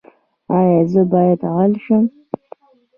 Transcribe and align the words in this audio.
ایا 0.55 0.81
زه 0.91 1.01
باید 1.11 1.41
غل 1.53 1.73
شم؟ 1.83 2.03